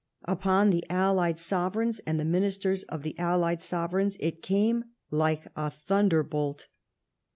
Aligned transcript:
Upon 0.25 0.71
the 0.71 0.83
allied 0.89 1.37
sovereigns, 1.37 1.99
and 2.07 2.19
the 2.19 2.25
ministers 2.25 2.81
of 2.85 3.03
tlie 3.03 3.13
allied 3.19 3.61
sovereigns, 3.61 4.17
it 4.19 4.41
came 4.41 4.85
like 5.11 5.45
a 5.55 5.69
thunderbolt. 5.69 6.65